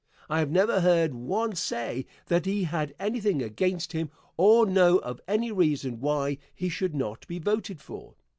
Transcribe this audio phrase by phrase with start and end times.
[0.29, 5.21] I have never heard one say that he had anything against him or know of
[5.27, 8.15] any reason why he should not be voted for.